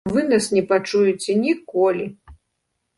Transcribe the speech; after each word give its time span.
Вы 0.13 0.21
нас 0.29 0.45
не 0.57 0.63
пачуеце 0.71 1.37
ніколі! 1.45 2.05